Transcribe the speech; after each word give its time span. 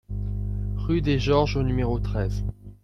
Rue 0.77 1.03
des 1.03 1.19
Georges 1.19 1.57
au 1.57 1.61
numéro 1.61 1.99
treize 1.99 2.43